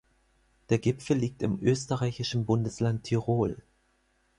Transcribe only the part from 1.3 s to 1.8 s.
im